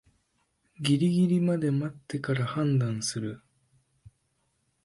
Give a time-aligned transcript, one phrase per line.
[0.79, 3.43] ギリギリまで待ってから判断する